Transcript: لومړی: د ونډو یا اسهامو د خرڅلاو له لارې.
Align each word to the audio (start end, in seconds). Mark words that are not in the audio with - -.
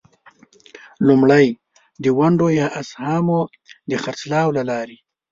لومړی: 1.07 1.47
د 2.03 2.05
ونډو 2.17 2.47
یا 2.59 2.67
اسهامو 2.81 3.39
د 3.89 3.91
خرڅلاو 4.03 4.55
له 4.57 4.63
لارې. 4.69 4.97